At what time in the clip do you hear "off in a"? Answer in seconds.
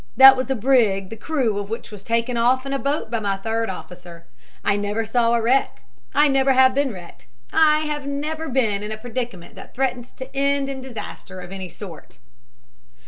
2.35-2.79